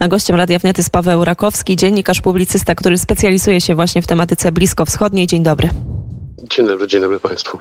A 0.00 0.08
gościem 0.08 0.36
Radia 0.36 0.58
Wnet 0.58 0.78
jest 0.78 0.90
Paweł 0.90 1.24
Rakowski, 1.24 1.76
dziennikarz, 1.76 2.20
publicysta, 2.20 2.74
który 2.74 2.98
specjalizuje 2.98 3.60
się 3.60 3.74
właśnie 3.74 4.02
w 4.02 4.06
tematyce 4.06 4.52
bliskowschodniej. 4.52 5.26
Dzień 5.26 5.42
dobry. 5.42 5.68
Dzień 6.50 6.66
dobry, 6.66 6.86
dzień 6.86 7.00
dobry 7.00 7.20
Państwu. 7.20 7.58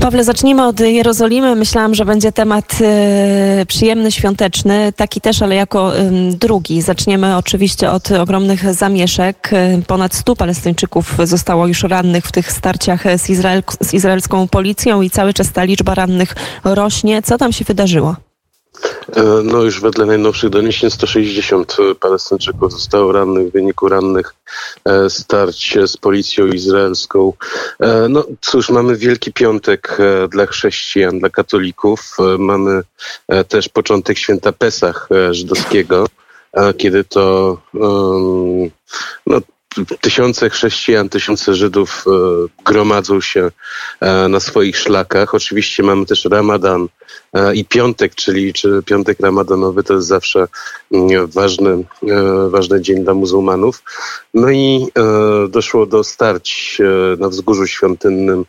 Pawle, 0.00 0.24
zacznijmy 0.24 0.66
od 0.66 0.80
Jerozolimy. 0.80 1.54
Myślałam, 1.54 1.94
że 1.94 2.04
będzie 2.04 2.32
temat 2.32 2.78
y, 3.62 3.66
przyjemny, 3.66 4.12
świąteczny, 4.12 4.92
taki 4.96 5.20
też, 5.20 5.42
ale 5.42 5.54
jako 5.54 5.98
y, 5.98 6.10
drugi. 6.34 6.82
Zaczniemy 6.82 7.36
oczywiście 7.36 7.90
od 7.90 8.10
ogromnych 8.10 8.74
zamieszek. 8.74 9.50
Ponad 9.86 10.14
100 10.14 10.36
Palestyńczyków 10.36 11.16
zostało 11.24 11.66
już 11.66 11.82
rannych 11.82 12.24
w 12.24 12.32
tych 12.32 12.52
starciach 12.52 13.04
z, 13.18 13.30
Izrael, 13.30 13.62
z 13.80 13.94
izraelską 13.94 14.48
policją 14.48 15.02
i 15.02 15.10
cały 15.10 15.34
czas 15.34 15.52
ta 15.52 15.64
liczba 15.64 15.94
rannych 15.94 16.34
rośnie. 16.64 17.22
Co 17.22 17.38
tam 17.38 17.52
się 17.52 17.64
wydarzyło? 17.64 18.16
E, 19.16 19.22
no 19.44 19.62
już 19.62 19.80
wedle 19.80 20.06
najnowszych 20.06 20.50
doniesień 20.50 20.90
160 20.90 21.76
Palestyńczyków 22.00 22.72
zostało 22.72 23.12
rannych 23.12 23.48
w 23.48 23.52
wyniku 23.52 23.88
rannych 23.88 24.34
e, 24.84 25.10
starć 25.10 25.78
z 25.86 25.96
policją 25.96 26.46
izraelską. 26.46 27.32
E, 27.80 28.08
no 28.08 28.24
cóż, 28.40 28.70
mamy 28.70 28.96
Wielki 28.96 29.32
Piątek 29.32 29.98
dla 30.28 30.46
chrześcijan, 30.46 31.18
dla 31.18 31.30
katolików. 31.30 32.16
Mamy 32.38 32.82
też 33.48 33.68
początek 33.68 34.18
święta 34.18 34.52
Pesach 34.52 35.08
żydowskiego, 35.30 36.06
kiedy 36.78 37.04
to 37.04 37.56
no, 39.26 39.40
tysiące 40.00 40.50
chrześcijan, 40.50 41.08
tysiące 41.08 41.54
Żydów 41.54 42.04
gromadzą 42.64 43.20
się 43.20 43.50
na 44.28 44.40
swoich 44.40 44.78
szlakach. 44.78 45.34
Oczywiście 45.34 45.82
mamy 45.82 46.06
też 46.06 46.24
Ramadan, 46.24 46.88
E, 47.34 47.54
i 47.54 47.64
piątek, 47.64 48.14
czyli 48.14 48.52
czy 48.52 48.82
piątek 48.86 49.20
ramadanowy 49.20 49.82
to 49.82 49.94
jest 49.94 50.06
zawsze 50.06 50.48
mm, 50.92 51.26
ważny, 51.26 51.84
e, 52.08 52.48
ważny 52.48 52.80
dzień 52.80 53.04
dla 53.04 53.14
muzułmanów. 53.14 53.82
No 54.34 54.50
i 54.50 54.86
e, 54.98 55.48
doszło 55.48 55.86
do 55.86 56.04
starć 56.04 56.78
na 57.18 57.28
wzgórzu 57.28 57.66
świątynnym, 57.66 58.44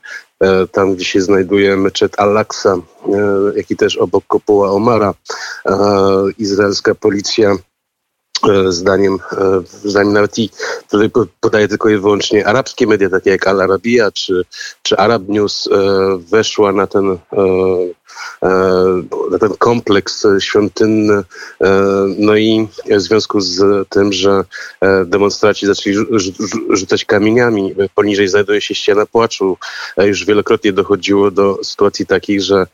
tam 0.72 0.95
gdzie 0.95 1.06
się 1.06 1.22
znajduje 1.22 1.78
meczet 1.78 2.20
Al-Aqsa, 2.20 2.78
jak 3.56 3.72
i 3.72 3.76
też 3.76 3.98
obok 3.98 4.23
kopuła 4.28 4.72
Omara. 4.72 5.14
Izraelska 6.38 6.95
policja 6.95 7.56
zdaniem, 8.70 9.20
zdaniem 9.84 10.14
nawet 10.14 10.40
i 10.40 10.50
tutaj 10.90 11.10
podaję 11.40 11.68
tylko 11.68 11.90
i 11.90 11.98
wyłącznie 11.98 12.48
arabskie 12.48 12.88
media, 12.88 13.10
takie 13.10 13.30
jak 13.30 13.48
Al 13.48 13.62
Arabiya 13.62 14.12
czy, 14.14 14.44
czy 14.82 14.98
Arab 14.98 15.24
News, 15.28 15.70
weszła 16.18 16.72
na 16.72 16.88
ten 16.88 17.18
ten 19.39 19.49
kompleks 19.58 20.27
świątynny. 20.39 21.13
E, 21.13 21.25
no 22.17 22.35
i 22.35 22.67
w 22.85 23.02
związku 23.02 23.41
z 23.41 23.88
tym, 23.89 24.13
że 24.13 24.44
e, 24.81 25.05
demonstraci 25.05 25.66
zaczęli 25.66 25.95
rzucać 26.69 27.05
kamieniami, 27.05 27.75
poniżej 27.95 28.27
znajduje 28.27 28.61
się 28.61 28.75
ściana 28.75 29.05
płaczu, 29.05 29.58
e, 29.97 30.08
już 30.08 30.25
wielokrotnie 30.25 30.73
dochodziło 30.73 31.31
do 31.31 31.59
sytuacji 31.63 32.05
takich, 32.05 32.41
że 32.41 32.67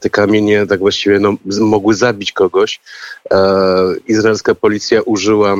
te 0.00 0.10
kamienie 0.10 0.66
tak 0.66 0.78
właściwie 0.78 1.18
no, 1.18 1.34
mogły 1.60 1.94
zabić 1.94 2.32
kogoś. 2.32 2.80
Izraelska 4.06 4.54
policja 4.54 5.02
użyła 5.02 5.56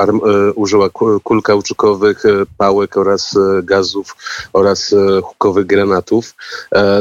E, 0.00 0.52
użyła 0.52 0.90
kul 1.22 1.42
kauczukowych, 1.42 2.26
e, 2.26 2.28
pałek 2.58 2.96
oraz 2.96 3.36
e, 3.36 3.62
gazów 3.62 4.16
oraz 4.52 4.94
hukowych 5.22 5.66
granatów. 5.66 6.34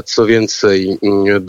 Co 0.05 0.25
więcej, 0.25 0.99
mm, 1.01 1.41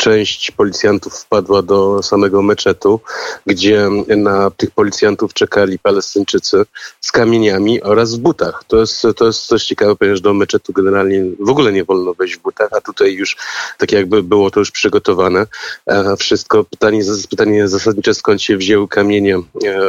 część 0.00 0.50
policjantów 0.50 1.14
wpadła 1.14 1.62
do 1.62 2.02
samego 2.02 2.42
meczetu, 2.42 3.00
gdzie 3.46 3.88
na 4.16 4.50
tych 4.50 4.70
policjantów 4.70 5.34
czekali 5.34 5.78
Palestyńczycy 5.78 6.62
z 7.00 7.12
kamieniami 7.12 7.82
oraz 7.82 8.14
w 8.14 8.18
butach. 8.18 8.64
To 8.68 8.80
jest, 8.80 9.06
to 9.16 9.26
jest 9.26 9.46
coś 9.46 9.64
ciekawe, 9.64 9.96
ponieważ 9.96 10.20
do 10.20 10.34
meczetu 10.34 10.72
generalnie 10.72 11.24
w 11.40 11.48
ogóle 11.48 11.72
nie 11.72 11.84
wolno 11.84 12.14
wejść 12.14 12.36
w 12.36 12.42
butach, 12.42 12.68
a 12.72 12.80
tutaj 12.80 13.14
już 13.14 13.36
tak 13.78 13.92
jakby 13.92 14.22
było 14.22 14.50
to 14.50 14.60
już 14.60 14.70
przygotowane. 14.70 15.46
E, 15.86 16.16
wszystko. 16.16 16.64
Pytanie, 16.64 17.02
pytanie 17.30 17.68
zasadnicze, 17.68 18.14
skąd 18.14 18.42
się 18.42 18.56
wzięły 18.56 18.88
kamienie 18.88 19.36
e, 19.36 19.42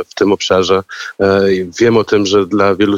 w 0.07 0.13
tym 0.15 0.31
obszarze. 0.31 0.83
E, 1.19 1.41
wiem 1.79 1.97
o 1.97 2.03
tym, 2.03 2.25
że 2.25 2.45
dla 2.45 2.75
wielu 2.75 2.97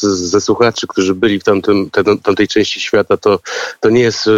ze 0.00 0.40
słuchaczy, 0.40 0.86
którzy 0.86 1.14
byli 1.14 1.40
w 1.40 1.44
tamtym, 1.44 1.90
tamtej 2.22 2.48
części 2.48 2.80
świata, 2.80 3.16
to, 3.16 3.40
to 3.80 3.90
nie 3.90 4.00
jest 4.00 4.30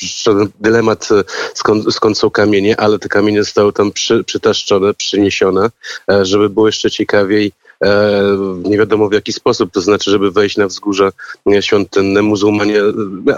żaden 0.00 0.48
dylemat, 0.70 1.08
e, 1.12 1.24
skąd, 1.54 1.94
skąd 1.94 2.18
są 2.18 2.30
kamienie, 2.30 2.80
ale 2.80 2.98
te 2.98 3.08
kamienie 3.08 3.42
zostały 3.44 3.72
tam 3.72 3.92
przy, 3.92 4.24
przytaszczone, 4.24 4.94
przyniesione, 4.94 5.70
e, 6.10 6.24
żeby 6.24 6.50
było 6.50 6.66
jeszcze 6.66 6.90
ciekawiej 6.90 7.52
e, 7.84 8.22
nie 8.64 8.78
wiadomo 8.78 9.08
w 9.08 9.12
jaki 9.12 9.32
sposób, 9.32 9.72
to 9.72 9.80
znaczy, 9.80 10.10
żeby 10.10 10.30
wejść 10.30 10.56
na 10.56 10.66
wzgórze 10.66 11.12
świątynne, 11.60 12.22
muzułmanie, 12.22 12.80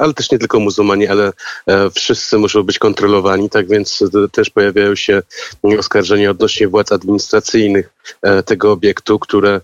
ale 0.00 0.14
też 0.14 0.30
nie 0.30 0.38
tylko 0.38 0.60
muzułmanie, 0.60 1.10
ale 1.10 1.32
wszyscy 1.94 2.38
muszą 2.38 2.62
być 2.62 2.78
kontrolowani, 2.78 3.50
tak 3.50 3.68
więc 3.68 4.04
też 4.32 4.50
pojawiają 4.50 4.94
się 4.94 5.22
oskarżenia 5.78 6.30
odnośnie 6.30 6.68
władz 6.68 6.92
administracyjnych 6.92 7.90
tego 8.44 8.72
obiektu, 8.72 9.18
które 9.18 9.60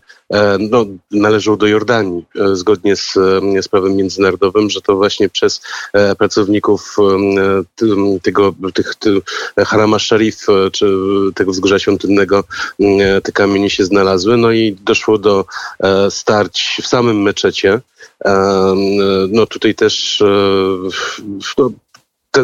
no, 0.59 0.87
należą 1.11 1.57
do 1.57 1.67
Jordanii, 1.67 2.25
e, 2.41 2.57
zgodnie 2.57 2.97
z, 2.97 3.17
e, 3.57 3.63
z 3.63 3.69
prawem 3.69 3.97
międzynarodowym, 3.97 4.71
że 4.71 4.81
to 4.81 4.97
właśnie 4.97 5.29
przez 5.29 5.61
pracowników 6.19 6.97
tego, 8.23 8.55
tych, 8.75 8.95
tych 8.95 9.25
Harama 9.67 9.99
Sharif, 9.99 10.47
czy 10.73 10.87
tego 11.35 11.53
wzgórza 11.53 11.79
świątynnego 11.79 12.45
te 13.23 13.33
kamienie 13.33 13.71
się 13.71 13.85
znalazły. 13.85 14.37
No 14.37 14.53
i 14.53 14.73
doszło 14.73 15.19
do 15.19 15.45
starć 16.11 16.81
w 16.83 16.87
samym 16.87 17.23
meczecie. 17.23 17.81
No 19.29 19.47
tutaj 19.47 19.75
też 19.75 20.23
no, 21.59 21.71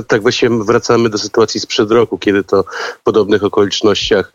tak 0.03 0.23
właściwie 0.23 0.65
wracamy 0.65 1.09
do 1.09 1.19
sytuacji 1.19 1.61
sprzed 1.61 1.91
roku, 1.91 2.19
kiedy 2.19 2.45
to 2.45 2.65
w 3.01 3.03
podobnych 3.03 3.45
okolicznościach 3.45 4.33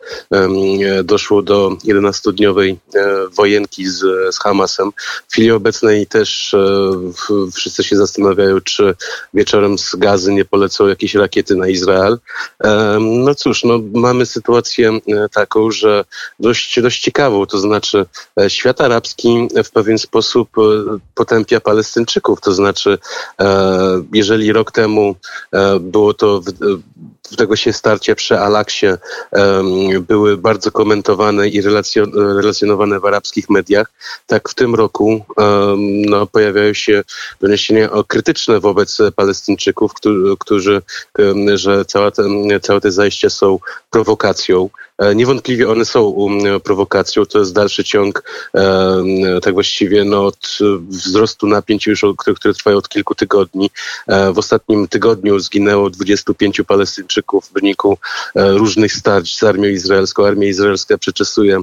doszło 1.04 1.42
do 1.42 1.70
11-dniowej 1.70 2.76
e, 2.96 3.28
wojenki 3.28 3.88
z, 3.88 4.00
z 4.36 4.40
Hamasem. 4.40 4.92
W 5.28 5.32
chwili 5.32 5.52
obecnej 5.52 6.08
też 6.08 6.54
e, 6.54 6.92
wszyscy 7.54 7.84
się 7.84 7.96
zastanawiają, 7.96 8.62
czy 8.62 8.96
wieczorem 9.34 9.78
z 9.78 9.96
gazy 9.96 10.34
nie 10.34 10.46
polecą 10.46 10.88
jakieś 10.88 11.16
rakiety 11.16 11.56
na 11.56 11.68
Izrael. 11.68 12.18
No 13.00 13.36
cóż, 13.36 13.64
no, 13.64 13.80
mamy 13.94 14.26
sytuację 14.26 15.00
taką, 15.34 15.72
że 15.72 16.06
dość, 16.40 16.82
dość 16.82 17.02
ciekawą, 17.02 17.46
to 17.46 17.60
znaczy 17.60 18.06
świat 18.48 18.82
arabski 18.82 19.48
w 19.64 19.70
pewien 19.70 19.98
sposób 19.98 20.50
potępia 21.16 21.60
Palestyńczyków, 21.60 22.42
to 22.42 22.52
znaczy 22.52 22.98
jeżeli 24.14 24.54
rok 24.54 24.72
temu 24.72 25.16
było 25.80 26.14
to 26.14 26.42
w, 26.42 27.36
tego 27.36 27.56
się 27.56 27.74
starcie 27.74 28.16
przy 28.16 28.40
Alaksie 28.40 28.88
były 30.08 30.38
bardzo 30.38 30.72
komentowane 30.72 31.48
i 31.48 31.62
relacjonowane 32.12 33.00
w 33.00 33.06
arabskich 33.06 33.50
mediach. 33.50 33.92
Tak 34.28 34.50
w 34.50 34.56
tym 34.56 34.76
roku 34.76 35.26
no, 36.06 36.28
pojawiają 36.28 36.74
się 36.74 37.04
doniesienia 37.42 37.90
krytyczne 38.08 38.60
wobec 38.60 38.98
Palestyńczyków, 39.16 39.94
którzy, 39.94 40.36
którzy 40.40 40.82
że 41.54 41.86
cała 41.86 42.12
te, 42.12 42.24
całe 42.62 42.82
te 42.82 42.92
zajścia 42.92 43.30
są 43.30 43.60
prowokacją. 43.90 44.70
E, 45.00 45.16
niewątpliwie 45.16 45.70
one 45.70 45.86
są 45.86 46.02
um, 46.02 46.62
prowokacją, 46.62 47.26
to 47.26 47.40
jest 47.40 47.54
dalszy 47.54 47.84
ciąg 47.84 48.24
tak 49.42 49.54
właściwie 49.54 50.04
no, 50.04 50.26
od 50.26 50.58
wzrostu 50.90 51.48
napięć, 51.48 51.88
już, 51.88 52.06
które 52.36 52.54
trwają 52.54 52.78
od 52.78 52.90
kilku 52.90 53.16
tygodni. 53.16 53.70
E, 54.08 54.34
w 54.34 54.38
ostatnim 54.38 54.88
tygodniu 54.88 55.40
zginęło 55.40 55.90
25 55.90 56.62
Palestyńczyków 56.68 57.46
w 57.46 57.54
wyniku 57.54 57.98
e, 58.36 58.52
różnych 58.52 58.94
starć 58.94 59.38
z 59.38 59.44
armią 59.44 59.70
izraelską. 59.70 60.26
Armia 60.26 60.48
izraelska 60.48 60.98
przeczesuje 60.98 61.62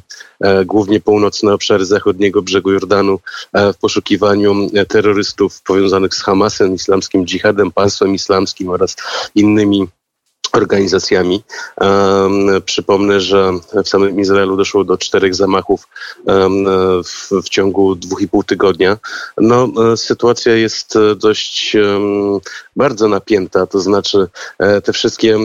głównie 0.65 1.01
północne 1.01 1.55
obszary 1.55 1.85
zachodniego 1.85 2.43
brzegu 2.43 2.71
Jordanu 2.73 3.21
w 3.55 3.77
poszukiwaniu 3.81 4.71
terrorystów 4.89 5.63
powiązanych 5.63 6.15
z 6.15 6.23
Hamasem, 6.23 6.75
islamskim 6.75 7.27
dżihadem, 7.27 7.73
państwem 7.73 8.15
islamskim 8.15 8.69
oraz 8.69 8.97
innymi 9.35 9.89
organizacjami. 10.57 11.43
Przypomnę, 12.65 13.21
że 13.21 13.53
w 13.85 13.89
samym 13.89 14.21
Izraelu 14.21 14.57
doszło 14.57 14.85
do 14.85 14.99
czterech 14.99 15.35
zamachów 15.35 15.89
w, 17.05 17.43
w, 17.43 17.49
ciągu 17.49 17.95
dwóch 17.95 18.21
i 18.21 18.29
pół 18.29 18.43
tygodnia. 18.43 18.99
No, 19.39 19.69
e, 19.93 19.97
sytuacja 19.97 20.55
jest 20.55 20.97
e, 20.97 21.15
dość 21.15 21.77
bardzo 22.77 23.09
napięta, 23.09 23.67
to 23.67 23.81
znaczy 23.81 24.29
e, 24.59 24.81
te 24.81 24.93
wszystkie 24.93 25.39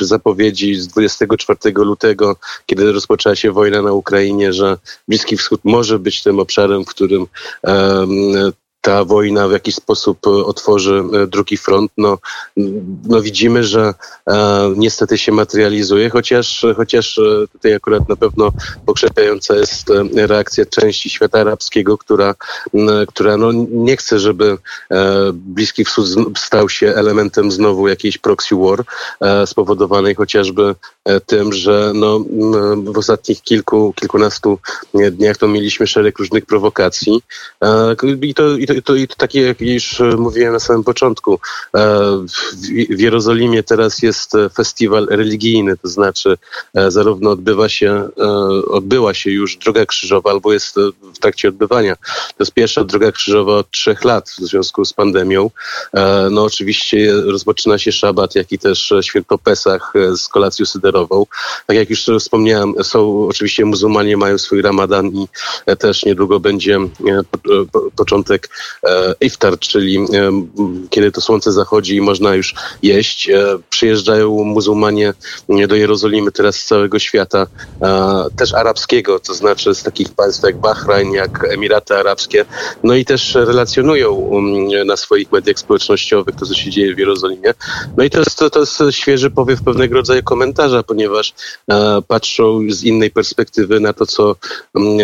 zapowiedzi 0.00 0.74
z 0.74 0.88
24 0.88 1.58
lutego, 1.74 2.36
kiedy 2.66 2.92
rozpoczęła 2.92 3.36
się 3.36 3.52
wojna 3.52 3.82
na 3.82 3.92
Ukrainie, 3.92 4.52
że 4.52 4.78
Bliski 5.08 5.36
Wschód 5.36 5.60
może 5.64 5.98
być 5.98 6.22
tym 6.22 6.38
obszarem, 6.38 6.84
w 6.84 6.88
którym 6.88 7.26
ta 8.82 9.04
wojna 9.04 9.48
w 9.48 9.52
jakiś 9.52 9.74
sposób 9.74 10.26
otworzy 10.26 11.02
drugi 11.28 11.56
front. 11.56 11.92
No, 11.98 12.18
no 13.04 13.20
widzimy, 13.20 13.64
że 13.64 13.94
niestety 14.76 15.18
się 15.18 15.32
materializuje, 15.32 16.10
chociaż, 16.10 16.66
chociaż 16.76 17.20
tutaj 17.52 17.74
akurat 17.74 18.08
na 18.08 18.16
pewno 18.16 18.52
pokrzepiająca 18.86 19.56
jest 19.56 19.92
reakcja 20.14 20.66
części 20.66 21.10
świata 21.10 21.40
arabskiego, 21.40 21.98
która, 21.98 22.34
która 23.08 23.36
no, 23.36 23.52
nie 23.70 23.96
chce, 23.96 24.18
żeby 24.18 24.58
Bliski 25.32 25.84
Wschód 25.84 26.38
stał 26.38 26.68
się 26.68 26.86
elementem 26.86 27.52
znowu 27.52 27.88
jakiejś 27.88 28.18
proxy 28.18 28.54
war 28.56 28.84
spowodowanej 29.46 30.14
chociażby 30.14 30.74
tym, 31.26 31.52
że 31.52 31.92
no, 31.94 32.20
w 32.84 32.98
ostatnich 32.98 33.42
kilku, 33.42 33.92
kilkunastu 33.96 34.58
dniach 35.12 35.36
to 35.36 35.48
mieliśmy 35.48 35.86
szereg 35.86 36.18
różnych 36.18 36.46
prowokacji. 36.46 37.22
I 38.22 38.34
to, 38.34 38.56
i 38.56 38.66
to, 38.82 38.94
i 38.94 39.08
to 39.08 39.16
takie, 39.16 39.42
jak 39.42 39.60
już 39.60 40.02
mówiłem 40.18 40.52
na 40.52 40.60
samym 40.60 40.84
początku, 40.84 41.38
w 42.90 43.00
Jerozolimie 43.00 43.62
teraz 43.62 44.02
jest 44.02 44.32
festiwal 44.54 45.06
religijny, 45.10 45.76
to 45.76 45.88
znaczy 45.88 46.38
zarówno 46.88 47.30
odbywa 47.30 47.68
się, 47.68 48.08
odbyła 48.66 49.14
się 49.14 49.30
już 49.30 49.56
droga 49.56 49.86
krzyżowa, 49.86 50.30
albo 50.30 50.52
jest 50.52 50.76
w 51.14 51.18
trakcie 51.18 51.48
odbywania. 51.48 51.96
To 51.96 52.36
jest 52.40 52.52
pierwsza 52.52 52.84
droga 52.84 53.12
krzyżowa 53.12 53.56
od 53.56 53.70
trzech 53.70 54.04
lat 54.04 54.30
w 54.30 54.42
związku 54.42 54.84
z 54.84 54.92
pandemią. 54.92 55.50
No 56.30 56.44
oczywiście 56.44 57.12
rozpoczyna 57.12 57.78
się 57.78 57.92
szabat, 57.92 58.34
jak 58.34 58.52
i 58.52 58.58
też 58.58 58.92
święto 59.02 59.38
Pesach 59.38 59.92
z 60.16 60.28
kolacją 60.28 60.66
Tak 61.66 61.76
jak 61.76 61.90
już 61.90 62.06
wspomniałem, 62.20 62.74
są 62.82 63.28
oczywiście 63.28 63.64
muzułmanie 63.64 64.16
mają 64.16 64.38
swój 64.38 64.62
ramadan 64.62 65.06
i 65.06 65.26
też 65.78 66.04
niedługo 66.04 66.40
będzie 66.40 66.78
początek 67.96 68.48
iftar, 69.20 69.58
czyli 69.58 69.98
kiedy 70.90 71.12
to 71.12 71.20
słońce 71.20 71.52
zachodzi 71.52 71.96
i 71.96 72.00
można 72.00 72.34
już 72.34 72.54
jeść. 72.82 73.30
Przyjeżdżają 73.70 74.44
muzułmanie 74.44 75.14
do 75.68 75.74
Jerozolimy 75.74 76.32
teraz 76.32 76.56
z 76.56 76.66
całego 76.66 76.98
świata, 76.98 77.46
też 78.36 78.54
arabskiego, 78.54 79.20
to 79.20 79.34
znaczy 79.34 79.74
z 79.74 79.82
takich 79.82 80.08
państw 80.08 80.42
jak 80.42 80.56
Bahrajn, 80.56 81.12
jak 81.12 81.44
Emiraty 81.52 81.96
Arabskie, 81.96 82.44
no 82.82 82.94
i 82.94 83.04
też 83.04 83.34
relacjonują 83.34 84.30
na 84.86 84.96
swoich 84.96 85.32
mediach 85.32 85.58
społecznościowych 85.58 86.34
to, 86.36 86.46
co 86.46 86.54
się 86.54 86.70
dzieje 86.70 86.94
w 86.94 86.98
Jerozolimie. 86.98 87.54
No 87.96 88.04
i 88.04 88.10
to 88.10 88.18
jest, 88.18 88.38
to, 88.38 88.50
to 88.50 88.60
jest 88.60 88.82
świeży 88.90 89.30
powiew 89.30 89.62
pewnego 89.62 89.94
rodzaju 89.94 90.22
komentarza, 90.22 90.81
ponieważ 90.82 91.34
patrzą 92.08 92.60
z 92.68 92.84
innej 92.84 93.10
perspektywy 93.10 93.80
na 93.80 93.92
to, 93.92 94.06
co 94.06 94.36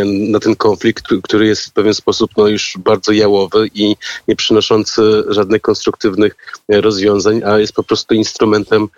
na 0.04 0.40
ten 0.40 0.56
konflikt, 0.56 1.04
który 1.22 1.46
jest 1.46 1.66
w 1.66 1.72
pewien 1.72 1.94
sposób 1.94 2.30
no, 2.36 2.48
już 2.48 2.74
bardzo 2.78 3.12
jałowy 3.12 3.70
i 3.74 3.96
nie 4.28 4.36
przynoszący 4.36 5.02
żadnych 5.28 5.62
konstruktywnych 5.62 6.36
rozwiązań, 6.68 7.42
a 7.44 7.58
jest 7.58 7.72
po 7.72 7.82
prostu 7.82 8.14
instrumentem 8.14 8.88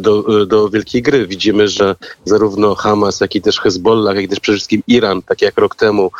do, 0.00 0.46
do 0.46 0.68
wielkiej 0.68 1.02
gry. 1.02 1.26
Widzimy, 1.26 1.68
że 1.68 1.96
zarówno 2.24 2.74
Hamas, 2.74 3.20
jak 3.20 3.34
i 3.34 3.42
też 3.42 3.60
Hezbollah, 3.60 4.16
jak 4.16 4.24
i 4.24 4.28
też 4.28 4.40
przede 4.40 4.56
wszystkim 4.56 4.82
Iran, 4.86 5.22
tak 5.22 5.42
jak 5.42 5.58
rok 5.58 5.74
temu, 5.76 6.10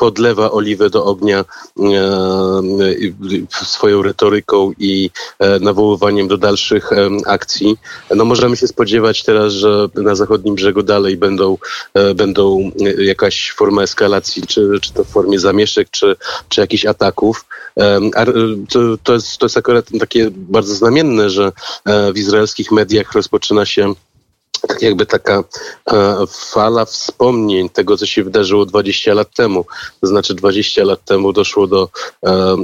podlewa 0.00 0.50
oliwę 0.50 0.90
do 0.90 1.04
ognia 1.04 1.38
e, 1.40 1.44
swoją 3.64 4.02
retoryką 4.02 4.72
i 4.78 5.10
e, 5.38 5.58
nawoływaniem 5.58 6.28
do 6.28 6.38
dalszych 6.38 6.92
e, 6.92 7.08
akcji. 7.26 7.76
No 8.14 8.24
możemy 8.24 8.56
się 8.56 8.66
spodziewać 8.66 9.22
teraz, 9.24 9.52
że 9.52 9.88
na 9.94 10.14
zachodnim 10.14 10.54
brzegu 10.54 10.82
dalej 10.82 11.16
będą, 11.16 11.58
będą 12.14 12.70
jakaś 12.98 13.52
forma 13.52 13.82
eskalacji, 13.82 14.42
czy, 14.46 14.70
czy 14.82 14.92
to 14.92 15.04
w 15.04 15.08
formie 15.08 15.38
zamieszek, 15.38 15.88
czy, 15.90 16.16
czy 16.48 16.60
jakichś 16.60 16.86
ataków. 16.86 17.44
To, 18.68 18.80
to, 19.02 19.12
jest, 19.12 19.38
to 19.38 19.46
jest 19.46 19.56
akurat 19.56 19.86
takie 20.00 20.30
bardzo 20.30 20.74
znamienne, 20.74 21.30
że 21.30 21.52
w 22.14 22.18
izraelskich 22.18 22.72
mediach 22.72 23.12
rozpoczyna 23.12 23.66
się 23.66 23.94
tak 24.68 24.82
jakby 24.82 25.06
taka 25.06 25.44
e, 25.92 26.16
fala 26.28 26.84
wspomnień 26.84 27.68
tego, 27.68 27.96
co 27.96 28.06
się 28.06 28.24
wydarzyło 28.24 28.66
20 28.66 29.14
lat 29.14 29.34
temu. 29.34 29.64
To 30.00 30.06
znaczy 30.06 30.34
20 30.34 30.84
lat 30.84 31.04
temu 31.04 31.32
doszło 31.32 31.66
do, 31.66 31.88
e, 32.26 32.30
e, 32.30 32.56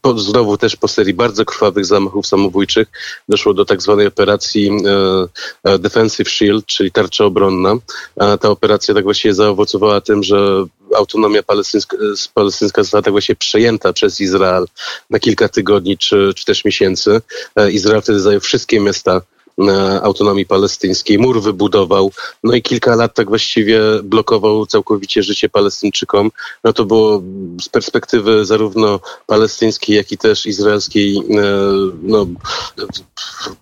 po, 0.00 0.18
znowu 0.18 0.58
też 0.58 0.76
po 0.76 0.88
serii 0.88 1.14
bardzo 1.14 1.44
krwawych 1.44 1.86
zamachów 1.86 2.26
samobójczych, 2.26 2.88
doszło 3.28 3.54
do 3.54 3.64
tak 3.64 3.82
zwanej 3.82 4.06
operacji 4.06 4.70
e, 4.70 5.70
e 5.72 5.78
Defensive 5.78 6.28
Shield, 6.28 6.66
czyli 6.66 6.92
tarcza 6.92 7.24
obronna. 7.24 7.74
ta 8.40 8.48
operacja 8.50 8.94
tak 8.94 9.04
właściwie 9.04 9.34
zaowocowała 9.34 10.00
tym, 10.00 10.22
że 10.22 10.64
autonomia 10.96 11.42
palestyńska, 11.42 11.96
palestyńska 12.34 12.82
została 12.82 13.02
tak 13.02 13.12
właśnie 13.12 13.34
przejęta 13.36 13.92
przez 13.92 14.20
Izrael 14.20 14.66
na 15.10 15.18
kilka 15.18 15.48
tygodni 15.48 15.98
czy, 15.98 16.32
czy 16.36 16.44
też 16.44 16.64
miesięcy. 16.64 17.20
E, 17.56 17.70
Izrael 17.70 18.02
wtedy 18.02 18.20
zajął 18.20 18.40
wszystkie 18.40 18.80
miasta 18.80 19.20
autonomii 20.02 20.46
palestyńskiej. 20.46 21.18
Mur 21.18 21.42
wybudował, 21.42 22.12
no 22.44 22.54
i 22.54 22.62
kilka 22.62 22.96
lat 22.96 23.14
tak 23.14 23.28
właściwie 23.28 23.80
blokował 24.02 24.66
całkowicie 24.66 25.22
życie 25.22 25.48
Palestyńczykom. 25.48 26.30
No 26.64 26.72
to 26.72 26.84
było 26.84 27.22
z 27.62 27.68
perspektywy 27.68 28.44
zarówno 28.44 29.00
palestyńskiej, 29.26 29.96
jak 29.96 30.12
i 30.12 30.18
też 30.18 30.46
izraelskiej, 30.46 31.16
e, 31.16 31.22
no, 32.02 32.26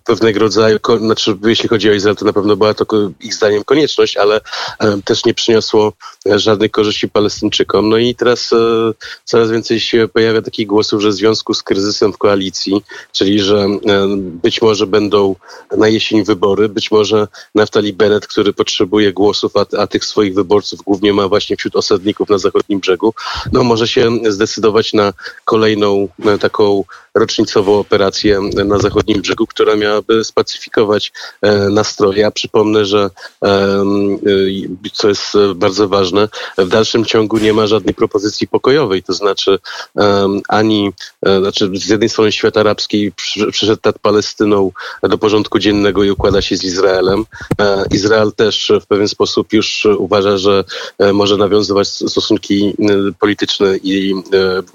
pewnego 0.05 0.39
rodzaju, 0.39 0.77
znaczy 0.99 1.37
jeśli 1.45 1.69
chodzi 1.69 1.89
o 1.89 1.93
Izrael, 1.93 2.15
to 2.15 2.25
na 2.25 2.33
pewno 2.33 2.55
była 2.55 2.73
to 2.73 2.85
ich 3.21 3.33
zdaniem 3.33 3.63
konieczność, 3.63 4.17
ale 4.17 4.41
e, 4.79 5.01
też 5.05 5.25
nie 5.25 5.33
przyniosło 5.33 5.93
żadnych 6.25 6.71
korzyści 6.71 7.09
Palestyńczykom. 7.09 7.89
No 7.89 7.97
i 7.97 8.15
teraz 8.15 8.53
e, 8.53 8.57
coraz 9.25 9.51
więcej 9.51 9.79
się 9.79 10.07
pojawia 10.07 10.41
takich 10.41 10.67
głosów, 10.67 11.01
że 11.01 11.09
w 11.09 11.13
związku 11.13 11.53
z 11.53 11.63
kryzysem 11.63 12.13
w 12.13 12.17
koalicji, 12.17 12.81
czyli 13.11 13.39
że 13.39 13.67
być 14.19 14.61
może 14.61 14.87
będą 14.87 15.35
na 15.77 15.88
jesień 15.89 16.23
wybory. 16.23 16.69
Być 16.69 16.91
może 16.91 17.27
Naftali 17.55 17.93
Bennett, 17.93 18.27
który 18.27 18.53
potrzebuje 18.53 19.13
głosów, 19.13 19.51
a, 19.57 19.65
a 19.77 19.87
tych 19.87 20.05
swoich 20.05 20.33
wyborców 20.33 20.81
głównie 20.81 21.13
ma 21.13 21.27
właśnie 21.27 21.57
wśród 21.57 21.75
osadników 21.75 22.29
na 22.29 22.37
zachodnim 22.37 22.79
brzegu, 22.79 23.13
no 23.51 23.63
może 23.63 23.87
się 23.87 24.11
zdecydować 24.29 24.93
na 24.93 25.13
kolejną 25.45 26.07
taką 26.39 26.83
rocznicową 27.15 27.79
operację 27.79 28.39
na 28.65 28.77
zachodnim 28.77 29.21
brzegu, 29.21 29.47
która 29.47 29.75
miałaby 29.75 30.23
spacyfikować 30.23 31.11
e, 31.41 31.69
nastroje. 31.69 32.21
Ja 32.21 32.31
przypomnę, 32.31 32.85
że 32.85 33.09
e, 33.43 33.83
co 34.93 35.09
jest 35.09 35.33
bardzo 35.55 35.87
ważne, 35.87 36.27
w 36.57 36.67
dalszym 36.67 37.05
ciągu 37.05 37.37
nie 37.37 37.53
ma 37.53 37.67
żadnej 37.67 37.93
propozycji 37.93 38.47
pokojowej, 38.47 39.03
to 39.03 39.13
znaczy 39.13 39.59
ani, 40.47 40.91
e, 41.25 41.39
znaczy 41.39 41.69
z 41.73 41.89
jednej 41.89 42.09
strony 42.09 42.31
świat 42.31 42.57
arabski 42.57 43.11
przyszedł 43.51 43.81
nad 43.85 43.99
Palestyną 43.99 44.71
do 45.03 45.17
porządku 45.17 45.59
dziennego 45.69 46.03
i 46.03 46.11
układa 46.11 46.41
się 46.41 46.57
z 46.57 46.63
Izraelem. 46.63 47.25
Izrael 47.91 48.31
też 48.35 48.71
w 48.81 48.85
pewien 48.85 49.07
sposób 49.07 49.53
już 49.53 49.87
uważa, 49.97 50.37
że 50.37 50.63
może 51.13 51.37
nawiązywać 51.37 51.87
stosunki 51.87 52.73
polityczne 53.19 53.77
i 53.83 54.15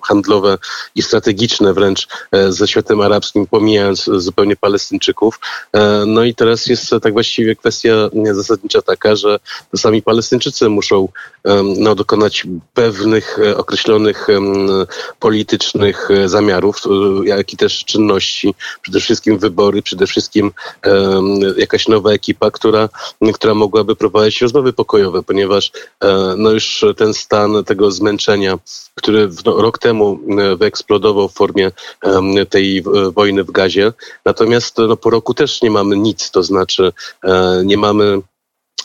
handlowe 0.03 0.59
i 0.95 1.03
strategiczne 1.03 1.75
wręcz 1.75 2.09
E, 2.35 2.53
ze 2.53 2.69
światem 2.69 3.01
arabskim, 3.01 3.47
pomijając 3.47 4.05
zupełnie 4.05 4.57
Palestyńczyków. 4.57 5.41
E, 5.73 6.05
no 6.07 6.25
i 6.25 6.35
teraz 6.35 6.67
jest 6.67 6.91
tak 7.03 7.13
właściwie 7.13 7.57
kwestia 7.57 8.11
zasadnicza 8.33 8.83
taka, 8.83 9.17
że 9.17 9.39
sami 9.77 10.03
Palestyńczycy 10.03 10.69
muszą 10.69 11.09
no, 11.79 11.95
dokonać 11.95 12.47
pewnych 12.75 13.39
e, 13.39 13.57
określonych 13.57 14.27
politycznych 15.21 16.09
zamiarów, 16.27 16.77
jak 17.25 17.53
i 17.53 17.57
też 17.57 17.85
czynności, 17.85 18.55
przede 18.83 19.01
wszystkim 19.01 19.39
wybory, 19.39 19.83
przede 19.83 20.07
wszystkim 20.07 20.53
jakaś 21.57 21.89
nowa 21.89 22.13
ekipa, 22.13 22.51
która, 22.51 22.89
która 23.35 23.55
mogłaby 23.55 23.97
prowadzić 23.97 24.41
rozmowy 24.41 24.73
pokojowe, 24.73 25.23
ponieważ 25.23 25.73
no 26.37 26.51
już 26.51 26.85
ten 26.97 27.15
stan 27.15 27.65
tego 27.65 27.91
zmęczenia, 27.91 28.59
który 28.95 29.29
rok 29.45 29.79
temu 29.79 30.19
wyeksplodował 30.59 31.29
w 31.29 31.35
formie 31.35 31.71
tej 32.51 32.85
wojny 33.15 33.45
w 33.45 33.51
gazie. 33.51 33.93
Natomiast 34.25 34.79
no, 34.79 34.97
po 34.97 35.11
roku 35.11 35.35
też 35.35 35.63
nie 35.63 35.71
mamy 35.71 35.97
nic, 35.97 36.31
to 36.31 36.43
znaczy 36.43 36.93
e, 37.25 37.63
nie 37.65 37.77
mamy 37.77 38.21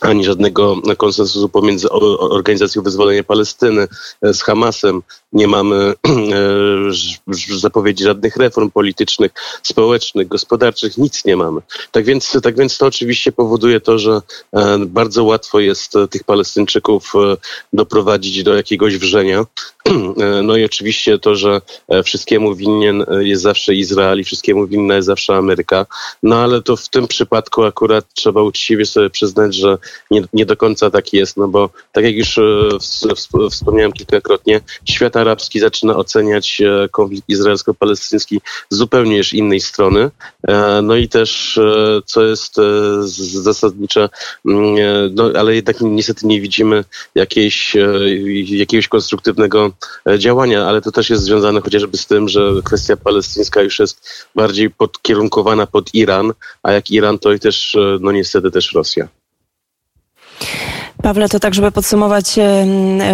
ani 0.00 0.24
żadnego 0.24 0.76
konsensusu 0.96 1.48
pomiędzy 1.48 1.90
Organizacją 1.90 2.82
Wyzwolenia 2.82 3.24
Palestyny 3.24 3.88
e, 4.22 4.34
z 4.34 4.42
Hamasem. 4.42 5.02
Nie 5.32 5.48
mamy 5.48 5.76
e, 5.76 5.94
zapowiedzi 7.58 8.04
żadnych 8.04 8.36
reform 8.36 8.70
politycznych, 8.70 9.32
społecznych, 9.62 10.28
gospodarczych, 10.28 10.98
nic 10.98 11.24
nie 11.24 11.36
mamy. 11.36 11.60
Tak 11.92 12.04
więc, 12.04 12.38
tak 12.42 12.56
więc 12.56 12.78
to 12.78 12.86
oczywiście 12.86 13.32
powoduje 13.32 13.80
to, 13.80 13.98
że 13.98 14.20
e, 14.52 14.78
bardzo 14.78 15.24
łatwo 15.24 15.60
jest 15.60 15.92
tych 16.10 16.24
Palestyńczyków 16.24 17.12
doprowadzić 17.72 18.42
do 18.42 18.54
jakiegoś 18.54 18.96
wrzenia. 18.96 19.44
No 20.44 20.56
i 20.56 20.64
oczywiście 20.64 21.18
to, 21.18 21.34
że 21.34 21.60
wszystkiemu 22.04 22.54
winien 22.54 23.04
jest 23.20 23.42
zawsze 23.42 23.74
Izrael 23.74 24.20
i 24.20 24.24
wszystkiemu 24.24 24.66
winna 24.66 24.94
jest 24.94 25.06
zawsze 25.06 25.34
Ameryka. 25.34 25.86
No 26.22 26.36
ale 26.36 26.62
to 26.62 26.76
w 26.76 26.88
tym 26.88 27.08
przypadku 27.08 27.64
akurat 27.64 28.04
trzeba 28.14 28.42
uczciwie 28.42 28.86
sobie 28.86 29.10
przyznać, 29.10 29.54
że 29.54 29.78
nie, 30.10 30.22
nie 30.32 30.46
do 30.46 30.56
końca 30.56 30.90
tak 30.90 31.12
jest, 31.12 31.36
no 31.36 31.48
bo 31.48 31.70
tak 31.92 32.04
jak 32.04 32.14
już 32.14 32.38
e, 32.38 32.68
wspomniałem 33.50 33.92
kilkakrotnie, 33.92 34.60
świat 34.84 35.16
arabski 35.16 35.60
zaczyna 35.60 35.96
oceniać 35.96 36.62
konflikt 36.90 37.28
izraelsko-palestyński 37.28 38.40
zupełnie 38.68 39.16
już 39.16 39.32
innej 39.32 39.60
strony. 39.60 40.10
No 40.82 40.96
i 40.96 41.08
też, 41.08 41.60
co 42.06 42.24
jest 42.24 42.56
zasadnicze, 43.32 44.08
mm, 44.46 44.74
no, 45.14 45.30
ale 45.38 45.54
jednak 45.54 45.76
niestety 45.80 46.26
nie 46.26 46.40
widzimy 46.40 46.84
jakiejś, 47.14 47.76
jakiegoś 48.46 48.88
konstruktywnego 48.88 49.69
działania, 50.18 50.66
ale 50.66 50.80
to 50.80 50.92
też 50.92 51.10
jest 51.10 51.22
związane 51.22 51.60
chociażby 51.60 51.96
z 51.96 52.06
tym, 52.06 52.28
że 52.28 52.40
kwestia 52.64 52.96
palestyńska 52.96 53.62
już 53.62 53.78
jest 53.78 54.26
bardziej 54.34 54.70
podkierunkowana 54.70 55.66
pod 55.66 55.94
Iran, 55.94 56.32
a 56.62 56.72
jak 56.72 56.90
Iran, 56.90 57.18
to 57.18 57.32
i 57.32 57.40
też, 57.40 57.76
no 58.00 58.12
niestety 58.12 58.50
też 58.50 58.72
Rosja. 58.72 59.08
Pawle, 61.02 61.28
to 61.28 61.40
tak, 61.40 61.54
żeby 61.54 61.72
podsumować, 61.72 62.34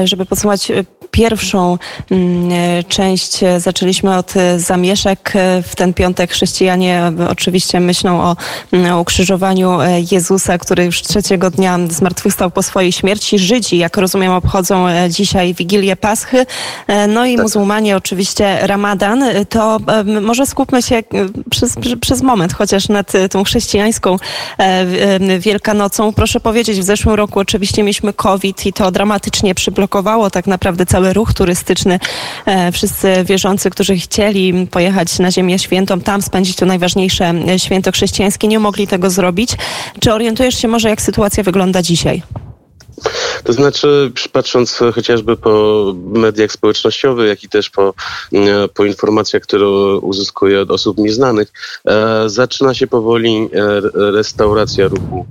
żeby 0.04 0.26
podsumować 0.26 0.72
pierwszą 1.16 1.78
mm, 2.10 2.52
e, 2.52 2.84
część 2.84 3.40
zaczęliśmy 3.58 4.16
od 4.16 4.36
e, 4.36 4.60
zamieszek. 4.60 5.32
E, 5.34 5.62
w 5.62 5.76
ten 5.76 5.94
piątek 5.94 6.30
chrześcijanie 6.30 7.12
oczywiście 7.28 7.80
myślą 7.80 8.20
o 8.20 8.36
mm, 8.72 8.98
ukrzyżowaniu 8.98 9.78
Jezusa, 10.10 10.58
który 10.58 10.84
już 10.84 11.02
trzeciego 11.02 11.50
dnia 11.50 11.78
zmartwychwstał 11.90 12.50
po 12.50 12.62
swojej 12.62 12.92
śmierci. 12.92 13.38
Żydzi, 13.38 13.78
jak 13.78 13.96
rozumiem, 13.96 14.32
obchodzą 14.32 14.86
dzisiaj 15.08 15.54
Wigilię 15.54 15.96
Paschy. 15.96 16.46
No 17.08 17.26
i 17.26 17.36
tak. 17.36 17.42
muzułmanie 17.42 17.96
oczywiście 17.96 18.58
Ramadan. 18.66 19.24
To 19.48 19.78
może 20.20 20.46
skupmy 20.46 20.82
się 20.82 21.02
przez, 21.50 21.74
przez 22.00 22.22
moment 22.22 22.52
chociaż 22.52 22.88
nad 22.88 23.12
tą 23.30 23.44
chrześcijańską 23.44 24.16
Wielkanocą. 25.38 26.12
Proszę 26.12 26.40
powiedzieć, 26.40 26.80
w 26.80 26.82
zeszłym 26.82 27.14
roku 27.14 27.40
oczywiście 27.40 27.82
mieliśmy 27.82 28.12
COVID 28.12 28.66
i 28.66 28.72
to 28.72 28.90
dramatycznie 28.90 29.54
przyblokowało 29.54 30.30
tak 30.30 30.46
naprawdę 30.46 30.86
cały 30.86 31.05
cały 31.06 31.14
ruch 31.14 31.34
turystyczny. 31.34 31.98
E, 32.46 32.72
wszyscy 32.72 33.24
wierzący, 33.24 33.70
którzy 33.70 33.96
chcieli 33.96 34.66
pojechać 34.66 35.18
na 35.18 35.30
Ziemię 35.30 35.58
Świętą, 35.58 36.00
tam 36.00 36.22
spędzić 36.22 36.56
to 36.56 36.66
najważniejsze 36.66 37.34
święto 37.56 37.92
chrześcijańskie, 37.92 38.48
nie 38.48 38.58
mogli 38.58 38.86
tego 38.86 39.10
zrobić. 39.10 39.50
Czy 40.00 40.12
orientujesz 40.12 40.58
się 40.58 40.68
może, 40.68 40.88
jak 40.88 41.02
sytuacja 41.02 41.42
wygląda 41.42 41.82
dzisiaj? 41.82 42.22
To 43.44 43.52
znaczy, 43.52 44.12
patrząc 44.32 44.78
chociażby 44.94 45.36
po 45.36 45.84
mediach 45.96 46.52
społecznościowych, 46.52 47.28
jak 47.28 47.44
i 47.44 47.48
też 47.48 47.70
po, 47.70 47.94
e, 48.32 48.68
po 48.68 48.84
informacjach, 48.84 49.42
które 49.42 49.68
uzyskuję 49.96 50.60
od 50.60 50.70
osób 50.70 50.98
mi 50.98 51.10
znanych, 51.10 51.52
e, 51.88 52.28
zaczyna 52.28 52.74
się 52.74 52.86
powoli 52.86 53.48
e, 53.52 53.80
restauracja 53.94 54.88
ruchu 54.88 55.26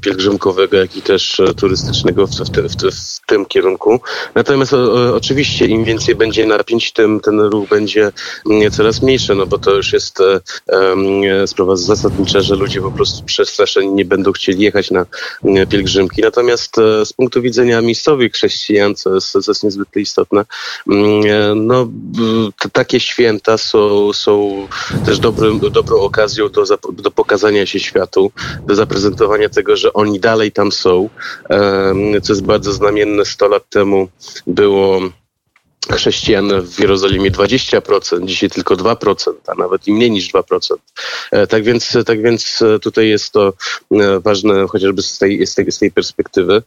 pielgrzymkowego, 0.00 0.76
jak 0.76 0.96
i 0.96 1.02
też 1.02 1.40
turystycznego 1.56 2.26
w, 2.26 2.30
w, 2.30 2.50
w, 2.50 2.76
w 2.92 3.26
tym 3.26 3.46
kierunku. 3.46 4.00
Natomiast 4.34 4.72
o, 4.72 5.14
oczywiście 5.14 5.66
im 5.66 5.84
więcej 5.84 6.14
będzie 6.14 6.46
napięć, 6.46 6.92
tym 6.92 7.20
ten 7.20 7.40
ruch 7.40 7.68
będzie 7.68 8.12
mm, 8.50 8.70
coraz 8.70 9.02
mniejszy, 9.02 9.34
no 9.34 9.46
bo 9.46 9.58
to 9.58 9.74
już 9.74 9.92
jest 9.92 10.18
sprawa 11.46 11.76
zasadnicza, 11.76 12.40
że 12.40 12.54
ludzie 12.54 12.80
po 12.80 12.90
prostu 12.90 13.24
przestraszeni 13.24 13.92
nie 13.92 14.04
będą 14.04 14.32
chcieli 14.32 14.62
jechać 14.62 14.90
na 14.90 15.06
mm, 15.44 15.66
pielgrzymki. 15.66 16.22
Natomiast 16.22 16.76
z 17.04 17.12
punktu 17.12 17.42
widzenia 17.42 17.80
miejscowych 17.80 18.32
chrześcijan, 18.32 18.94
co 18.94 19.14
jest, 19.14 19.32
co 19.32 19.50
jest 19.50 19.64
niezwykle 19.64 20.02
istotne, 20.02 20.44
mm, 20.88 21.22
e, 21.26 21.54
no, 21.54 21.88
takie 22.72 23.00
święta 23.00 23.58
są, 23.58 24.12
są 24.12 24.66
też 25.06 25.18
dobrym, 25.18 25.60
dobrą 25.60 26.00
okazją 26.00 26.48
do, 26.48 26.64
do 26.92 27.10
pokazania 27.10 27.66
się 27.66 27.80
światu, 27.80 28.32
do 28.66 28.74
zaprezentowania 28.74 29.48
tego, 29.48 29.76
że 29.76 29.92
oni 29.92 30.20
dalej 30.20 30.52
tam 30.52 30.72
są, 30.72 31.08
co 32.22 32.32
jest 32.32 32.44
bardzo 32.44 32.72
znamienne. 32.72 33.24
100 33.24 33.48
lat 33.48 33.68
temu 33.70 34.08
było 34.46 35.00
chrześcijan 35.92 36.62
w 36.62 36.80
Jerozolimie 36.80 37.30
20%, 37.30 38.24
dzisiaj 38.24 38.50
tylko 38.50 38.76
2%, 38.76 39.32
a 39.46 39.54
nawet 39.54 39.88
i 39.88 39.92
mniej 39.92 40.10
niż 40.10 40.32
2%. 40.32 40.76
E, 41.30 41.46
tak 41.46 41.64
więc, 41.64 41.96
tak 42.06 42.22
więc 42.22 42.62
e, 42.62 42.78
tutaj 42.78 43.08
jest 43.08 43.32
to 43.32 43.52
e, 43.92 44.20
ważne 44.20 44.66
chociażby 44.68 45.02
z 45.02 45.18
tej, 45.18 45.46
z 45.46 45.54
tej, 45.54 45.72
z 45.72 45.78
tej 45.78 45.90
perspektywy. 45.90 46.62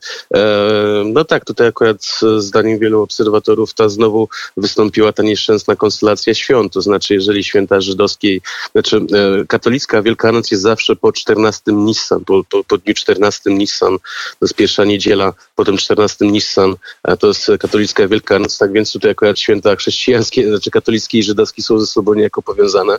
No 1.06 1.26
tak, 1.26 1.46
tutaj 1.46 1.68
akurat 1.68 2.06
zdaniem 2.38 2.80
wielu 2.80 3.02
obserwatorów 3.02 3.74
ta 3.74 3.90
znowu 3.90 4.30
wystąpiła 4.58 5.14
ta 5.14 5.24
nieszczęsna 5.24 5.76
konstelacja 5.76 6.34
świąt, 6.34 6.74
to 6.74 6.82
znaczy 6.82 7.14
jeżeli 7.14 7.44
święta 7.44 7.82
żydowskiej, 7.82 8.42
znaczy 8.72 9.06
katolicka 9.48 10.02
Wielkanoc 10.02 10.52
jest 10.52 10.64
zawsze 10.64 10.96
po 10.96 11.12
14 11.12 11.62
Nissan, 11.68 12.26
po, 12.26 12.44
po, 12.44 12.64
po 12.64 12.78
dniu 12.78 12.94
14 12.94 13.50
Nissan, 13.50 13.98
to 14.40 14.46
jest 14.46 14.56
pierwsza 14.56 14.86
niedziela, 14.86 15.34
potem 15.56 15.78
14 15.78 16.26
Nissan, 16.26 16.76
to 17.20 17.28
jest 17.28 17.52
katolicka 17.60 18.08
Wielkanoc, 18.08 18.58
tak 18.58 18.72
więc 18.72 18.92
tutaj 18.92 19.11
akurat 19.12 19.40
święta 19.40 19.76
chrześcijańskie, 19.76 20.50
znaczy 20.50 20.72
katolickie 20.72 21.18
i 21.18 21.24
żydowskie 21.24 21.62
są 21.62 21.80
ze 21.80 21.86
sobą 21.86 22.14
niejako 22.14 22.42
powiązane, 22.42 22.98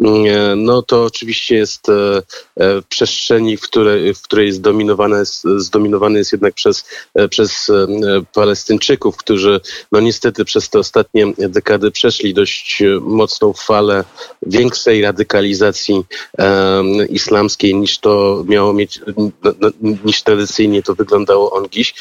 mm, 0.00 0.26
e, 0.26 0.56
no 0.56 0.82
to 0.82 1.04
oczywiście 1.04 1.56
jest 1.56 1.88
e, 1.88 2.22
e, 2.56 2.82
przestrzeni, 2.88 3.56
w 3.56 3.60
której, 3.60 4.14
w 4.14 4.22
której 4.22 4.52
zdominowane 4.52 5.22
zdominowany 5.56 6.18
jest 6.18 6.32
jednak 6.32 6.54
przez, 6.54 6.84
przez 7.30 7.70
Palestyńczyków, 8.34 9.16
którzy 9.16 9.60
no 9.92 10.00
niestety 10.00 10.44
przez 10.44 10.70
te 10.70 10.78
ostatnie 10.78 11.32
dekady 11.38 11.90
przeszli 11.90 12.34
dość 12.34 12.82
mocną 13.00 13.52
falę 13.52 14.04
większej 14.46 15.02
radykalizacji 15.02 16.04
islamskiej 17.10 17.74
niż 17.74 17.98
to 17.98 18.44
miało 18.48 18.72
mieć, 18.72 19.00
niż 20.04 20.22
tradycyjnie 20.22 20.82
to 20.82 20.94
wyglądało 20.94 21.52
on 21.52 21.66
dziś. 21.70 21.94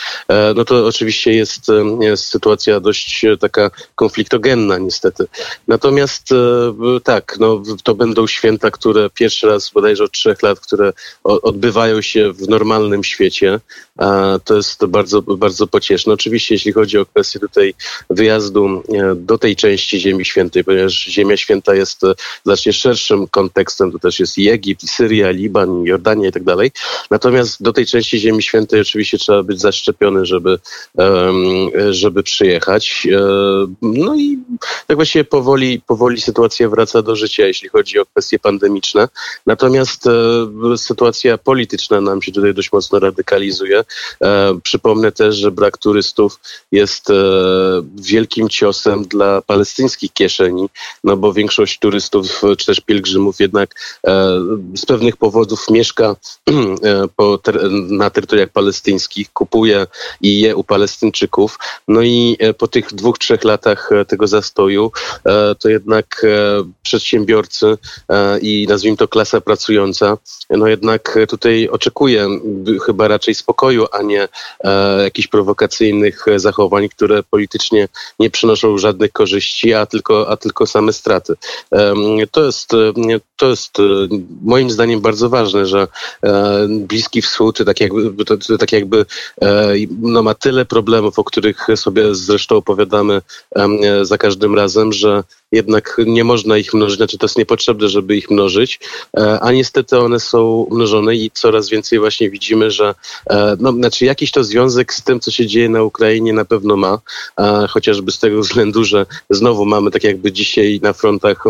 No 0.55 0.65
to 0.65 0.85
oczywiście 0.85 1.33
jest, 1.33 1.67
jest 1.99 2.25
sytuacja 2.25 2.79
dość 2.79 3.25
taka 3.49 3.71
konfliktogenna 3.95 4.77
niestety. 4.77 5.25
Natomiast 5.67 6.31
e, 6.31 6.99
tak, 7.03 7.35
no, 7.39 7.63
to 7.83 7.95
będą 7.95 8.27
święta, 8.27 8.71
które 8.71 9.09
pierwszy 9.09 9.47
raz 9.47 9.69
bodajże 9.69 10.03
od 10.03 10.11
trzech 10.11 10.43
lat, 10.43 10.59
które 10.59 10.93
odbywają 11.23 12.01
się 12.01 12.33
w 12.33 12.47
normalnym 12.49 13.03
świecie. 13.03 13.59
To 14.45 14.55
jest 14.55 14.85
bardzo, 14.85 15.21
bardzo 15.21 15.67
pocieszne. 15.67 16.13
Oczywiście 16.13 16.55
jeśli 16.55 16.71
chodzi 16.71 16.97
o 16.97 17.05
kwestię 17.05 17.39
tutaj 17.39 17.73
wyjazdu 18.09 18.83
e, 18.93 19.15
do 19.15 19.37
tej 19.37 19.55
części 19.55 19.99
Ziemi 19.99 20.25
Świętej, 20.25 20.63
ponieważ 20.63 20.93
Ziemia 20.93 21.37
Święta 21.37 21.75
jest 21.75 22.03
e, 22.03 22.13
znacznie 22.45 22.73
szerszym 22.73 23.27
kontekstem, 23.27 23.91
to 23.91 23.99
też 23.99 24.19
jest 24.19 24.37
i 24.37 24.49
Egipt, 24.49 24.83
i 24.83 24.87
Syria, 24.87 25.31
Liban, 25.31 25.83
i 25.83 25.89
Jordania 25.89 26.29
i 26.29 26.31
tak 26.31 26.43
dalej. 26.43 26.71
Natomiast 27.11 27.63
do 27.63 27.73
tej 27.73 27.85
części 27.85 28.19
Ziemi 28.19 28.43
Świętej 28.43 28.81
oczywiście 28.81 29.17
trzeba 29.17 29.43
być 29.43 29.61
zaszczepiony, 29.61 30.25
żeby, 30.25 30.59
żeby 31.89 32.23
przyjechać. 32.23 33.07
No 33.81 34.15
i 34.15 34.39
tak 34.87 34.97
właściwie 34.97 35.23
powoli, 35.23 35.81
powoli 35.87 36.21
sytuacja 36.21 36.69
wraca 36.69 37.01
do 37.01 37.15
życia, 37.15 37.47
jeśli 37.47 37.69
chodzi 37.69 37.99
o 37.99 38.05
kwestie 38.05 38.39
pandemiczne. 38.39 39.07
Natomiast 39.45 40.07
e, 40.07 40.77
sytuacja 40.77 41.37
polityczna 41.37 42.01
nam 42.01 42.21
się 42.21 42.31
tutaj 42.31 42.53
dość 42.53 42.71
mocno 42.71 42.99
radykalizuje. 42.99 43.83
E, 44.21 44.59
przypomnę 44.63 45.11
też, 45.11 45.35
że 45.35 45.51
brak 45.51 45.77
turystów 45.77 46.39
jest 46.71 47.09
e, 47.09 47.13
wielkim 47.95 48.49
ciosem 48.49 49.03
dla 49.03 49.41
palestyńskich 49.41 50.13
kieszeni, 50.13 50.69
no 51.03 51.17
bo 51.17 51.33
większość 51.33 51.79
turystów 51.79 52.41
czy 52.57 52.65
też 52.65 52.79
pielgrzymów 52.79 53.39
jednak 53.39 53.99
z 54.75 54.85
pewnych 54.85 55.17
powodów 55.17 55.69
mieszka 55.69 56.15
na 57.89 58.09
terytoriach 58.09 58.49
palestyńskich, 58.49 59.33
kupuje 59.33 59.87
i 60.21 60.39
je 60.39 60.55
u 60.55 60.63
Palestyńczyków. 60.63 61.59
No 61.87 62.01
i 62.01 62.37
po 62.57 62.67
tych 62.67 62.93
dwóch, 62.93 63.17
trzech 63.23 63.43
latach 63.43 63.91
e, 63.91 64.05
tego 64.05 64.27
zastoju, 64.27 64.91
e, 65.25 65.55
to 65.55 65.69
jednak 65.69 66.21
e, 66.23 66.27
przedsiębiorcy 66.83 67.77
i 68.41 68.65
nazwijmy 68.69 68.97
to 68.97 69.07
klasa 69.07 69.41
pracująca, 69.41 70.17
no 70.49 70.67
jednak 70.67 71.17
tutaj 71.29 71.67
oczekuje 71.71 72.27
chyba 72.85 73.07
raczej 73.07 73.35
spokoju, 73.35 73.85
a 73.91 74.01
nie 74.01 74.27
jakichś 75.03 75.27
prowokacyjnych 75.27 76.25
zachowań, 76.35 76.89
które 76.89 77.23
politycznie 77.23 77.87
nie 78.19 78.29
przynoszą 78.29 78.77
żadnych 78.77 79.11
korzyści, 79.11 79.73
a 79.73 79.85
tylko, 79.85 80.29
a 80.29 80.37
tylko 80.37 80.67
same 80.67 80.93
straty. 80.93 81.33
To 82.31 82.45
jest, 82.45 82.71
to 83.37 83.49
jest 83.49 83.77
moim 84.41 84.71
zdaniem 84.71 85.01
bardzo 85.01 85.29
ważne, 85.29 85.65
że 85.65 85.87
Bliski 86.69 87.21
Wschód 87.21 87.59
tak 87.65 87.79
jakby, 87.79 88.25
tak 88.59 88.71
jakby 88.71 89.05
no, 90.01 90.23
ma 90.23 90.33
tyle 90.33 90.65
problemów, 90.65 91.19
o 91.19 91.23
których 91.23 91.67
sobie 91.75 92.15
zresztą 92.15 92.55
opowiadamy 92.55 93.12
E, 93.55 94.05
za 94.05 94.17
każdym 94.17 94.55
razem, 94.55 94.93
że 94.93 95.23
jednak 95.51 95.97
nie 96.05 96.23
można 96.23 96.57
ich 96.57 96.73
mnożyć, 96.73 96.97
znaczy 96.97 97.17
to 97.17 97.25
jest 97.25 97.37
niepotrzebne, 97.37 97.89
żeby 97.89 98.15
ich 98.15 98.31
mnożyć, 98.31 98.79
e, 99.17 99.39
a 99.39 99.51
niestety 99.51 99.99
one 99.99 100.19
są 100.19 100.67
mnożone 100.71 101.15
i 101.15 101.31
coraz 101.33 101.69
więcej 101.69 101.99
właśnie 101.99 102.29
widzimy, 102.29 102.71
że 102.71 102.95
e, 103.29 103.57
no, 103.59 103.71
znaczy 103.71 104.05
jakiś 104.05 104.31
to 104.31 104.43
związek 104.43 104.93
z 104.93 105.03
tym, 105.03 105.19
co 105.19 105.31
się 105.31 105.47
dzieje 105.47 105.69
na 105.69 105.83
Ukrainie 105.83 106.33
na 106.33 106.45
pewno 106.45 106.75
ma, 106.77 106.99
chociażby 107.69 108.11
z 108.11 108.19
tego 108.19 108.41
względu, 108.41 108.83
że 108.83 109.05
znowu 109.29 109.65
mamy 109.65 109.91
tak 109.91 110.03
jakby 110.03 110.31
dzisiaj 110.31 110.79
na 110.83 110.93
frontach 110.93 111.43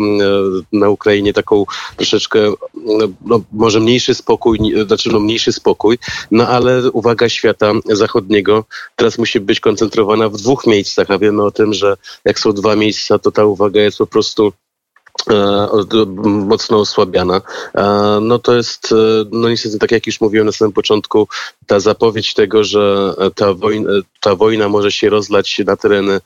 na 0.71 0.89
Ukrainie 0.89 1.33
taką 1.33 1.65
troszeczkę 1.97 2.39
no, 2.85 3.07
no, 3.25 3.41
może 3.51 3.79
mniejszy 3.79 4.15
spokój, 4.15 4.59
znaczy 4.87 5.09
no 5.11 5.19
mniejszy 5.19 5.53
spokój, 5.53 5.97
no 6.31 6.47
ale 6.47 6.91
uwaga 6.91 7.29
świata 7.29 7.71
zachodniego 7.85 8.65
teraz 8.95 9.17
musi 9.17 9.39
być 9.39 9.59
koncentrowana 9.59 10.29
w 10.29 10.37
dwóch 10.37 10.67
miejscach, 10.67 11.11
a 11.11 11.17
wiemy 11.17 11.43
o 11.43 11.51
tym, 11.53 11.73
że 11.73 11.97
jak 12.25 12.39
są 12.39 12.53
dwa 12.53 12.75
miejsca, 12.75 13.19
to 13.19 13.31
ta 13.31 13.45
uwaga 13.45 13.81
jest 13.81 13.97
po 13.97 14.07
prostu 14.07 14.53
E, 15.29 15.67
mocno 16.23 16.79
osłabiana. 16.79 17.41
E, 17.75 17.83
no 18.21 18.39
to 18.39 18.55
jest, 18.55 18.91
e, 18.91 18.95
no 19.31 19.49
niestety, 19.49 19.79
tak 19.79 19.91
jak 19.91 20.07
już 20.07 20.21
mówiłem 20.21 20.45
na 20.45 20.51
samym 20.51 20.71
początku, 20.71 21.27
ta 21.67 21.79
zapowiedź 21.79 22.33
tego, 22.33 22.63
że 22.63 23.13
ta 23.35 23.53
wojna, 23.53 23.89
ta 24.21 24.35
wojna 24.35 24.69
może 24.69 24.91
się 24.91 25.09
rozlać 25.09 25.61
na 25.65 25.77
tereny 25.77 26.19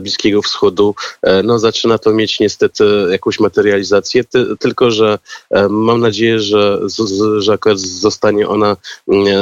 Bliskiego 0.00 0.42
Wschodu, 0.42 0.94
no 1.44 1.58
zaczyna 1.58 1.98
to 1.98 2.12
mieć 2.12 2.40
niestety 2.40 2.84
jakąś 3.10 3.40
materializację, 3.40 4.24
ty, 4.24 4.56
tylko 4.56 4.90
że 4.90 5.18
mam 5.70 6.00
nadzieję, 6.00 6.40
że, 6.40 6.80
że 7.38 7.52
akurat 7.52 7.78
zostanie 7.78 8.48
ona 8.48 8.76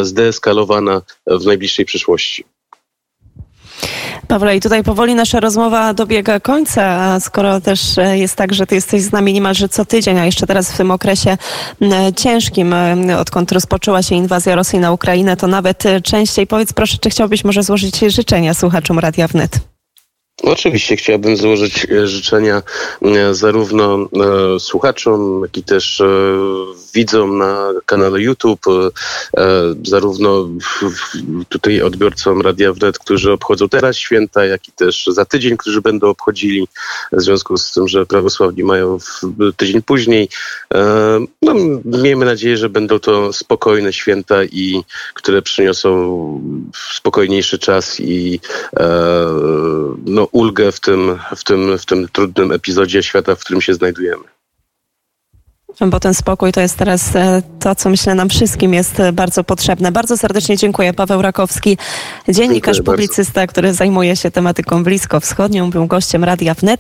zdeeskalowana 0.02 1.02
w 1.26 1.47
najbliższej 1.47 1.85
przyszłości. 1.85 2.45
Pawle, 4.26 4.56
i 4.56 4.61
tutaj 4.61 4.85
powoli 4.85 5.14
nasza 5.14 5.40
rozmowa 5.40 5.95
dobiega 5.95 6.40
końca, 6.40 6.83
a 6.85 7.21
skoro 7.21 7.61
też 7.61 7.99
e, 7.99 8.18
jest 8.18 8.37
tak, 8.37 8.54
że 8.54 8.66
ty 8.66 8.75
jesteś 8.75 9.02
z 9.02 9.12
nami 9.12 9.33
niemalże 9.33 9.68
co 9.68 9.85
tydzień, 9.85 10.18
a 10.18 10.25
jeszcze 10.25 10.47
teraz 10.47 10.73
w 10.73 10.76
tym 10.76 10.90
okresie 10.90 11.38
ciężkim, 12.16 12.75
odkąd 13.18 13.52
rozpoczęła 13.52 14.02
się 14.02 14.14
inwazja 14.14 14.54
Rosji 14.54 14.78
na 14.78 14.92
Ukrainę, 14.92 15.37
to 15.37 15.47
nawet 15.47 15.87
e, 15.87 16.00
częściej 16.00 16.47
powiedz 16.47 16.73
proszę, 16.73 16.99
czy 17.00 17.11
chciałbyś 17.11 17.45
może 17.45 17.62
złożyć 17.62 17.99
życzenia 17.99 18.54
słuchaczom 18.54 18.99
Radia 18.99 19.28
Wnet? 19.28 19.75
Oczywiście 20.43 20.97
chciałbym 20.97 21.37
złożyć 21.37 21.87
e, 21.90 22.07
życzenia 22.07 22.62
e, 23.02 23.35
zarówno 23.35 23.99
e, 24.57 24.61
słuchaczom, 24.61 25.43
jak 25.43 25.57
i 25.57 25.62
też 25.62 26.02
widzom 26.95 27.38
na 27.38 27.73
kanale 27.87 28.21
YouTube, 28.21 28.64
zarówno 29.85 30.49
tutaj 31.49 31.83
odbiorcom 31.83 32.40
Radia 32.40 32.73
Wnet, 32.73 32.99
którzy 32.99 33.33
obchodzą 33.33 33.69
teraz 33.69 33.97
święta, 33.97 34.45
jak 34.45 34.69
i 34.69 34.73
też 34.73 35.07
za 35.07 35.25
tydzień, 35.25 35.57
którzy 35.57 35.81
będą 35.81 36.09
obchodzili 36.09 36.69
w 37.12 37.23
związku 37.23 37.57
z 37.57 37.73
tym, 37.73 37.88
że 37.88 38.07
prawosławni 38.07 38.64
mają 38.64 38.99
tydzień 39.57 39.83
później. 39.83 40.28
No, 41.43 41.55
miejmy 41.85 42.25
nadzieję, 42.25 42.57
że 42.57 42.69
będą 42.69 42.99
to 42.99 43.33
spokojne 43.33 43.93
święta 43.93 44.45
i 44.45 44.83
które 45.14 45.43
przyniosą 45.43 45.90
spokojniejszy 46.95 47.59
czas 47.59 48.00
i 48.00 48.40
no, 50.07 50.25
ulgę 50.33 50.73
w 50.73 50.80
tym, 50.80 51.18
w, 51.37 51.45
tym, 51.45 51.78
w 51.78 51.87
tym 51.87 52.09
trudnym 52.09 52.52
epizodzie 52.52 53.02
świata, 53.02 53.35
w 53.35 53.40
którym 53.40 53.61
się 53.61 53.75
znajdujemy. 53.75 54.25
Bo 55.80 56.00
ten 56.00 56.14
spokój 56.14 56.52
to 56.52 56.61
jest 56.61 56.76
teraz 56.76 57.16
e, 57.16 57.42
to, 57.61 57.75
co 57.75 57.90
myślę 57.90 58.14
nam 58.14 58.28
wszystkim 58.28 58.75
jest 58.75 59.00
e, 59.00 59.12
bardzo 59.12 59.45
potrzebne. 59.45 59.92
Bardzo 59.92 60.16
serdecznie 60.16 60.56
dziękuję. 60.56 60.92
Paweł 60.92 61.23
Rakowski, 61.23 61.78
dziennikarz, 62.28 62.83
publicysta, 62.83 63.47
który 63.47 63.75
zajmuje 63.75 64.16
się 64.16 64.30
tematyką 64.30 64.85
blisko 64.85 65.21
wschodnią, 65.21 65.71
był 65.71 65.87
gościem 65.87 66.25
Radia 66.25 66.54
Wnet. 66.54 66.75